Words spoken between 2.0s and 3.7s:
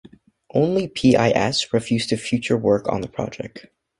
to future work on the project.